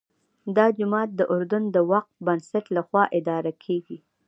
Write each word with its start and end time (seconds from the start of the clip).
دا 0.55 0.65
جومات 0.77 1.09
د 1.15 1.21
اردن 1.33 1.63
د 1.71 1.77
وقف 1.91 2.13
بنسټ 2.25 2.65
لخوا 2.77 3.03
اداره 3.19 3.51
کېږي. 3.63 3.97